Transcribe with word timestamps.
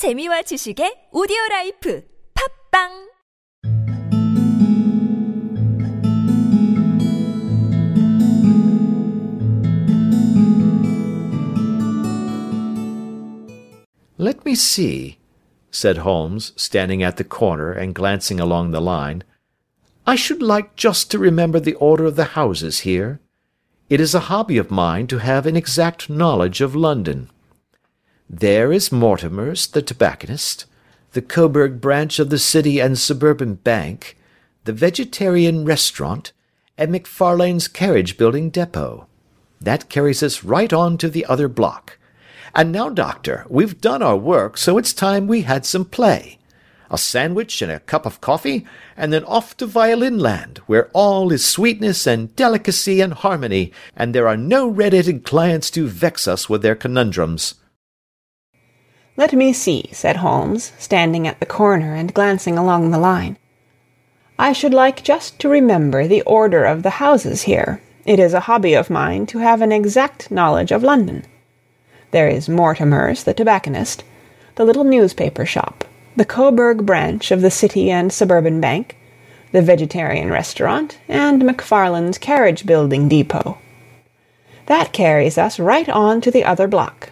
재미와 0.00 0.40
지식의 0.48 1.10
오디오 1.12 1.36
라이프 1.50 2.02
팝빵 2.32 3.10
Let 14.16 14.42
me 14.46 14.54
see, 14.54 15.18
said 15.70 15.98
Holmes, 15.98 16.54
standing 16.56 17.02
at 17.02 17.18
the 17.18 17.22
corner 17.22 17.70
and 17.70 17.94
glancing 17.94 18.40
along 18.40 18.70
the 18.70 18.80
line. 18.80 19.22
I 20.06 20.16
should 20.16 20.40
like 20.40 20.76
just 20.76 21.10
to 21.10 21.18
remember 21.18 21.60
the 21.60 21.74
order 21.74 22.06
of 22.06 22.16
the 22.16 22.32
houses 22.32 22.88
here. 22.88 23.20
It 23.90 24.00
is 24.00 24.14
a 24.14 24.32
hobby 24.32 24.56
of 24.56 24.70
mine 24.70 25.08
to 25.08 25.18
have 25.18 25.44
an 25.44 25.56
exact 25.56 26.08
knowledge 26.08 26.62
of 26.62 26.74
London. 26.74 27.28
There 28.32 28.72
is 28.72 28.92
Mortimer's, 28.92 29.66
the 29.66 29.82
tobacconist, 29.82 30.66
the 31.14 31.20
Coburg 31.20 31.80
branch 31.80 32.20
of 32.20 32.30
the 32.30 32.38
City 32.38 32.78
and 32.78 32.96
Suburban 32.96 33.54
Bank, 33.54 34.16
the 34.62 34.72
Vegetarian 34.72 35.64
Restaurant, 35.64 36.30
and 36.78 36.94
McFarlane's 36.94 37.66
Carriage 37.66 38.16
Building 38.16 38.48
Depot. 38.48 39.08
That 39.60 39.88
carries 39.88 40.22
us 40.22 40.44
right 40.44 40.72
on 40.72 40.96
to 40.98 41.08
the 41.08 41.26
other 41.26 41.48
block. 41.48 41.98
And 42.54 42.70
now, 42.70 42.88
Doctor, 42.88 43.46
we've 43.48 43.80
done 43.80 44.00
our 44.00 44.16
work, 44.16 44.56
so 44.58 44.78
it's 44.78 44.92
time 44.92 45.26
we 45.26 45.42
had 45.42 45.66
some 45.66 45.84
play. 45.84 46.38
A 46.88 46.98
sandwich 46.98 47.60
and 47.62 47.72
a 47.72 47.80
cup 47.80 48.06
of 48.06 48.20
coffee, 48.20 48.64
and 48.96 49.12
then 49.12 49.24
off 49.24 49.56
to 49.56 49.66
Violin 49.66 50.20
Land, 50.20 50.58
where 50.68 50.88
all 50.94 51.32
is 51.32 51.44
sweetness 51.44 52.06
and 52.06 52.36
delicacy 52.36 53.00
and 53.00 53.12
harmony, 53.12 53.72
and 53.96 54.14
there 54.14 54.28
are 54.28 54.36
no 54.36 54.68
red-headed 54.68 55.24
clients 55.24 55.68
to 55.72 55.88
vex 55.88 56.28
us 56.28 56.48
with 56.48 56.62
their 56.62 56.76
conundrums. 56.76 57.56
Let 59.20 59.34
me 59.34 59.52
see, 59.52 59.90
said 59.92 60.16
Holmes, 60.16 60.72
standing 60.78 61.28
at 61.28 61.40
the 61.40 61.44
corner 61.44 61.94
and 61.94 62.14
glancing 62.14 62.56
along 62.56 62.90
the 62.90 62.98
line. 62.98 63.36
I 64.38 64.54
should 64.54 64.72
like 64.72 65.04
just 65.04 65.38
to 65.40 65.48
remember 65.50 66.06
the 66.06 66.22
order 66.22 66.64
of 66.64 66.82
the 66.82 66.96
houses 67.04 67.42
here. 67.42 67.82
It 68.06 68.18
is 68.18 68.32
a 68.32 68.48
hobby 68.48 68.72
of 68.72 68.88
mine 68.88 69.26
to 69.26 69.40
have 69.40 69.60
an 69.60 69.72
exact 69.72 70.30
knowledge 70.30 70.72
of 70.72 70.82
London. 70.82 71.26
There 72.12 72.28
is 72.28 72.48
Mortimer's, 72.48 73.24
the 73.24 73.34
tobacconist, 73.34 74.04
the 74.54 74.64
little 74.64 74.84
newspaper 74.84 75.44
shop, 75.44 75.84
the 76.16 76.24
Coburg 76.24 76.86
branch 76.86 77.30
of 77.30 77.42
the 77.42 77.50
City 77.50 77.90
and 77.90 78.10
Suburban 78.10 78.58
Bank, 78.58 78.96
the 79.52 79.60
Vegetarian 79.60 80.30
Restaurant, 80.30 80.98
and 81.08 81.42
McFarlane's 81.42 82.16
Carriage 82.16 82.64
Building 82.64 83.06
Depot. 83.06 83.58
That 84.64 84.94
carries 84.94 85.36
us 85.36 85.60
right 85.60 85.90
on 85.90 86.22
to 86.22 86.30
the 86.30 86.44
other 86.44 86.66
block. 86.66 87.10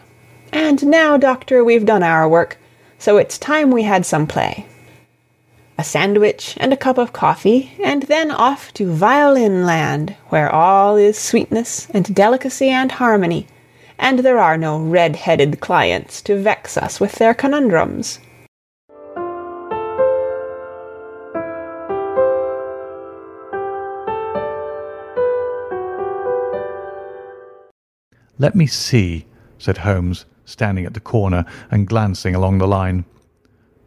And 0.53 0.87
now, 0.87 1.17
Doctor, 1.17 1.65
we've 1.65 1.87
done 1.87 2.03
our 2.03 2.29
work, 2.29 2.59
so 2.99 3.17
it's 3.17 3.39
time 3.39 3.71
we 3.71 3.83
had 3.83 4.07
some 4.07 4.27
play. 4.27 4.67
A 5.79 5.85
sandwich 5.85 6.57
and 6.59 6.73
a 6.73 6.77
cup 6.77 6.99
of 6.99 7.13
coffee, 7.13 7.73
and 7.85 8.03
then 8.05 8.31
off 8.31 8.73
to 8.75 8.93
Violin 8.93 9.65
Land, 9.65 10.17
where 10.29 10.53
all 10.53 10.97
is 10.97 11.19
sweetness 11.19 11.89
and 11.91 12.15
delicacy 12.15 12.69
and 12.69 12.91
harmony, 12.93 13.47
and 13.99 14.21
there 14.21 14.39
are 14.39 14.57
no 14.57 14.79
red-headed 14.79 15.61
clients 15.61 16.21
to 16.23 16.41
vex 16.41 16.77
us 16.77 16.99
with 16.99 17.13
their 17.13 17.35
conundrums. 17.35 18.19
Let 28.41 28.55
me 28.55 28.67
see, 28.67 29.27
said 29.59 29.79
Holmes, 29.79 30.25
standing 30.49 30.85
at 30.85 30.95
the 30.95 31.01
corner 31.01 31.45
and 31.71 31.87
glancing 31.87 32.35
along 32.35 32.59
the 32.59 32.67
line. 32.67 33.05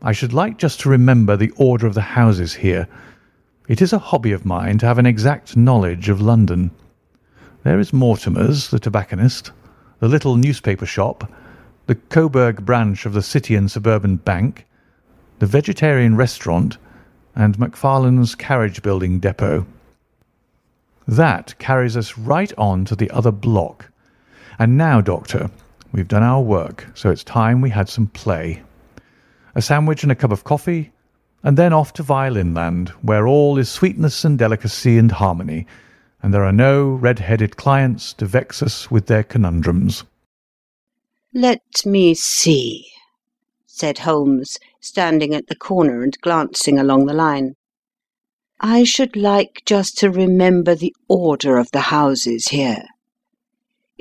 I 0.02 0.12
should 0.12 0.34
like 0.34 0.58
just 0.58 0.80
to 0.81 0.90
remember 0.90 1.36
the 1.36 1.52
order 1.58 1.88
of 1.88 1.94
the 1.94 2.02
houses 2.02 2.53
here. 2.53 2.88
It 3.68 3.81
is 3.81 3.94
a 3.94 4.00
hobby 4.00 4.31
of 4.31 4.45
mine 4.45 4.78
to 4.80 4.86
have 4.86 4.98
an 4.98 5.06
exact 5.06 5.56
knowledge 5.56 6.09
of 6.09 6.22
London. 6.22 6.72
There 7.63 7.80
is 7.80 7.94
Mortimer's, 7.94 8.69
the 8.69 8.80
tobacconist, 8.80 9.52
the 10.00 10.08
little 10.08 10.36
newspaper 10.36 10.86
shop, 10.86 11.31
the 11.86 11.96
Coburg 11.96 12.66
branch 12.66 13.06
of 13.06 13.13
the 13.13 13.22
City 13.22 13.56
and 13.56 13.69
Suburban 13.69 14.16
Bank, 14.16 14.66
the 15.40 15.46
Vegetarian 15.46 16.16
Restaurant, 16.16 16.78
and 17.36 17.57
McFarlane's 17.57 18.36
Carriage 18.36 18.81
Building 18.81 19.19
Depot. 19.19 19.66
That 21.07 21.57
carries 21.59 21.97
us 21.97 22.18
right 22.18 22.53
on 22.57 22.86
to 22.86 22.96
the 22.96 23.09
other 23.12 23.31
block. 23.31 23.91
And 24.57 24.78
now, 24.78 25.02
Doctor, 25.02 25.50
we've 25.91 26.07
done 26.07 26.24
our 26.24 26.41
work, 26.41 26.88
so 26.94 27.09
it's 27.09 27.24
time 27.24 27.62
we 27.62 27.69
had 27.69 27.90
some 27.90 28.07
play. 28.07 28.62
A 29.56 29.62
sandwich 29.62 30.03
and 30.03 30.12
a 30.12 30.16
cup 30.16 30.31
of 30.31 30.44
coffee, 30.44 30.91
and 31.44 31.57
then 31.57 31.74
off 31.74 31.94
to 31.94 32.03
Violin 32.03 32.53
Land, 32.53 32.90
where 33.02 33.28
all 33.28 33.57
is 33.57 33.69
sweetness 33.69 34.24
and 34.24 34.38
delicacy 34.38 34.97
and 34.97 35.12
harmony, 35.12 35.66
and 36.22 36.34
there 36.34 36.46
are 36.46 36.51
no 36.51 36.90
red-headed 36.90 37.57
clients 37.57 38.13
to 38.13 38.25
vex 38.25 38.62
us 38.62 38.91
with 38.91 39.07
their 39.07 39.24
conundrums. 39.24 40.03
Let 41.34 41.62
me 41.85 42.13
see, 42.13 42.85
said 43.66 44.00
Holmes, 44.00 44.59
standing 44.80 45.34
at 45.34 45.47
the 45.47 45.56
corner 45.56 46.03
and 46.03 46.18
glancing 46.22 46.78
along 46.78 47.06
the 47.06 47.13
line. 47.13 47.56
I 48.59 48.84
should 48.84 49.16
like 49.16 49.63
just 49.66 49.97
to 50.00 50.12
remember 50.12 50.75
the 50.75 50.94
order 51.07 51.57
of 51.57 51.72
the 51.72 51.80
houses 51.80 52.50
here. 52.50 52.84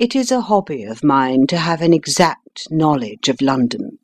It 0.01 0.15
is 0.15 0.31
a 0.31 0.41
hobby 0.41 0.83
of 0.83 1.03
mine 1.03 1.45
to 1.45 1.57
have 1.57 1.79
an 1.79 1.93
exact 1.93 2.71
knowledge 2.71 3.29
of 3.29 3.39
London. 3.39 3.99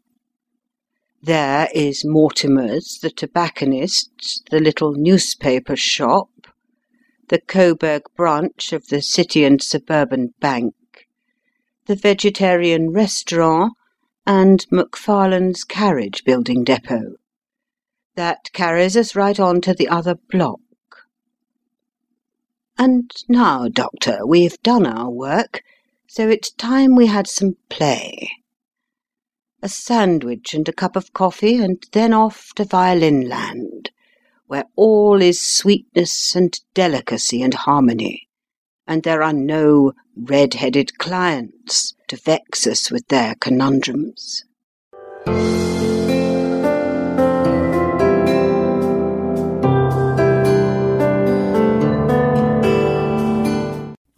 There 1.23 1.69
is 1.73 2.05
Mortimer's, 2.05 2.99
the 3.01 3.09
tobacconist's, 3.09 4.43
the 4.51 4.59
little 4.59 4.93
newspaper 4.93 5.75
shop, 5.75 6.29
the 7.29 7.41
Coburg 7.41 8.03
branch 8.15 8.73
of 8.73 8.89
the 8.89 9.01
City 9.01 9.43
and 9.43 9.59
Suburban 9.59 10.35
Bank, 10.39 10.75
the 11.87 11.95
Vegetarian 11.95 12.91
Restaurant, 12.91 13.73
and 14.23 14.67
McFarlane's 14.71 15.63
Carriage 15.63 16.23
Building 16.23 16.63
Depot. 16.63 17.15
That 18.13 18.51
carries 18.53 18.95
us 18.95 19.15
right 19.15 19.39
on 19.39 19.61
to 19.61 19.73
the 19.73 19.87
other 19.87 20.13
block. 20.29 20.59
And 22.77 23.09
now, 23.27 23.67
Doctor, 23.67 24.19
we've 24.27 24.61
done 24.61 24.85
our 24.85 25.09
work, 25.09 25.63
so 26.07 26.29
it's 26.29 26.51
time 26.51 26.95
we 26.95 27.07
had 27.07 27.27
some 27.27 27.57
play. 27.69 28.29
A 29.61 29.69
sandwich 29.69 30.53
and 30.53 30.67
a 30.69 30.73
cup 30.73 30.95
of 30.95 31.13
coffee, 31.13 31.57
and 31.57 31.83
then 31.91 32.13
off 32.13 32.53
to 32.55 32.63
Violin 32.63 33.27
Land, 33.27 33.91
where 34.45 34.65
all 34.75 35.21
is 35.21 35.45
sweetness 35.45 36.35
and 36.35 36.57
delicacy 36.73 37.41
and 37.41 37.53
harmony, 37.53 38.29
and 38.87 39.03
there 39.03 39.21
are 39.21 39.33
no 39.33 39.93
red-headed 40.15 40.97
clients 40.97 41.93
to 42.07 42.15
vex 42.15 42.65
us 42.65 42.89
with 42.89 43.07
their 43.07 43.35
conundrums. 43.35 44.45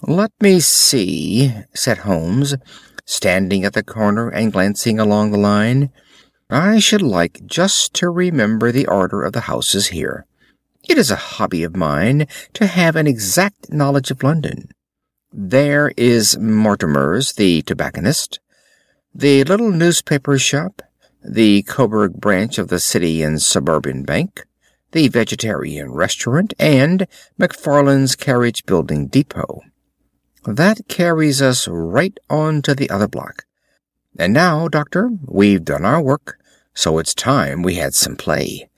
Let 0.10 0.32
me 0.42 0.60
see, 0.60 1.54
said 1.76 2.00
Holmes, 2.00 2.56
standing 3.06 3.64
at 3.64 3.74
the 3.74 3.84
corner 3.84 4.28
and 4.28 4.52
glancing 4.52 5.00
along 5.00 5.30
the 5.30 5.38
line. 5.38 5.92
I 6.50 6.80
should 6.80 7.04
like 7.04 7.46
just 7.46 7.94
to 7.98 8.10
remember 8.10 8.72
the 8.72 8.88
order 8.88 9.22
of 9.22 9.34
the 9.34 9.42
houses 9.42 9.90
here. 9.90 10.26
It 10.90 10.98
is 10.98 11.12
a 11.12 11.16
hobby 11.38 11.62
of 11.62 11.76
mine 11.76 12.26
to 12.54 12.66
have 12.66 12.96
an 12.96 13.06
exact 13.06 13.72
knowledge 13.72 14.10
of 14.10 14.24
London. 14.24 14.70
There 15.32 15.94
is 15.96 16.40
Mortimer's, 16.40 17.34
the 17.34 17.62
tobacconist, 17.62 18.40
the 19.14 19.44
little 19.44 19.72
newspaper 19.72 20.40
shop, 20.40 20.82
the 21.24 21.62
Coburg 21.62 22.14
branch 22.14 22.58
of 22.58 22.70
the 22.70 22.80
City 22.80 23.22
and 23.22 23.40
Suburban 23.40 24.06
Bank, 24.06 24.44
the 24.92 25.08
Vegetarian 25.08 25.92
Restaurant, 25.92 26.56
and 26.58 27.06
McFarlane's 27.40 28.16
Carriage 28.16 28.66
Building 28.66 29.06
Depot. 29.06 29.62
That 30.46 30.88
carries 30.88 31.42
us 31.42 31.68
right 31.68 32.18
on 32.30 32.62
to 32.64 32.74
the 32.74 32.90
other 32.90 33.08
block. 33.08 33.46
And 34.18 34.34
now, 34.34 34.68
Doctor, 34.68 35.12
we've 35.26 35.64
done 35.64 35.86
our 35.86 36.02
work, 36.02 36.40
so 36.74 36.98
it's 36.98 37.14
time 37.14 37.62
we 37.62 37.76
had 37.76 37.94
some 37.94 38.16
play. 38.16 38.70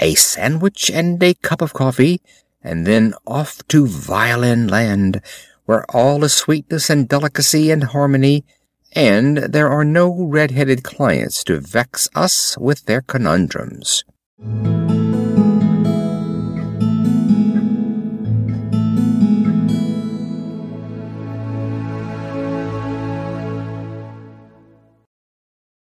A 0.00 0.14
sandwich 0.14 0.90
and 0.90 1.22
a 1.22 1.34
cup 1.34 1.60
of 1.62 1.72
coffee, 1.72 2.20
and 2.62 2.86
then 2.86 3.14
off 3.26 3.66
to 3.68 3.86
Violin 3.86 4.68
Land, 4.68 5.20
where 5.66 5.84
all 5.94 6.24
is 6.24 6.32
sweetness 6.32 6.90
and 6.90 7.08
delicacy 7.08 7.70
and 7.70 7.84
harmony, 7.84 8.44
and 8.92 9.38
there 9.38 9.68
are 9.68 9.84
no 9.84 10.12
red-headed 10.24 10.82
clients 10.82 11.44
to 11.44 11.60
vex 11.60 12.08
us 12.14 12.58
with 12.58 12.86
their 12.86 13.02
conundrums. 13.02 14.04